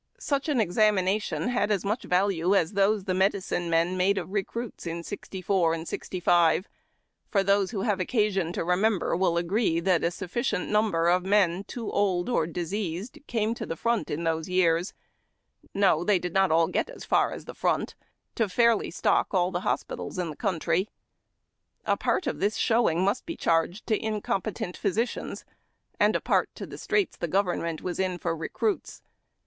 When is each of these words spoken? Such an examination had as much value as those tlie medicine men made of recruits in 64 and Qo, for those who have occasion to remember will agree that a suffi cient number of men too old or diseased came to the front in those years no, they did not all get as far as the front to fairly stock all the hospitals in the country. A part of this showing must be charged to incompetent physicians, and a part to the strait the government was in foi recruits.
Such 0.17 0.49
an 0.49 0.59
examination 0.59 1.49
had 1.49 1.69
as 1.69 1.85
much 1.85 2.05
value 2.05 2.55
as 2.55 2.73
those 2.73 3.03
tlie 3.03 3.15
medicine 3.15 3.69
men 3.69 3.95
made 3.97 4.17
of 4.17 4.31
recruits 4.33 4.87
in 4.87 5.03
64 5.03 5.75
and 5.75 5.85
Qo, 5.85 6.65
for 7.29 7.43
those 7.43 7.69
who 7.69 7.81
have 7.81 7.99
occasion 7.99 8.51
to 8.53 8.63
remember 8.63 9.15
will 9.15 9.37
agree 9.37 9.79
that 9.79 10.03
a 10.03 10.07
suffi 10.07 10.41
cient 10.41 10.69
number 10.69 11.07
of 11.07 11.23
men 11.23 11.63
too 11.65 11.91
old 11.91 12.29
or 12.29 12.47
diseased 12.47 13.19
came 13.27 13.53
to 13.53 13.63
the 13.63 13.75
front 13.75 14.09
in 14.09 14.23
those 14.23 14.49
years 14.49 14.95
no, 15.71 16.03
they 16.03 16.17
did 16.17 16.33
not 16.33 16.51
all 16.51 16.67
get 16.67 16.89
as 16.89 17.05
far 17.05 17.31
as 17.31 17.45
the 17.45 17.53
front 17.53 17.93
to 18.33 18.49
fairly 18.49 18.89
stock 18.89 19.31
all 19.35 19.51
the 19.51 19.59
hospitals 19.61 20.17
in 20.17 20.31
the 20.31 20.35
country. 20.35 20.89
A 21.85 21.95
part 21.95 22.25
of 22.25 22.39
this 22.39 22.55
showing 22.57 23.01
must 23.05 23.27
be 23.27 23.35
charged 23.37 23.85
to 23.85 24.03
incompetent 24.03 24.75
physicians, 24.75 25.45
and 25.99 26.15
a 26.15 26.19
part 26.21 26.49
to 26.55 26.65
the 26.65 26.79
strait 26.79 27.11
the 27.19 27.27
government 27.27 27.83
was 27.83 27.99
in 27.99 28.17
foi 28.17 28.31
recruits. 28.31 29.03